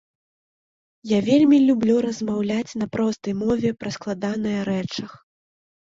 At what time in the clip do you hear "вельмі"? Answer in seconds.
1.27-1.57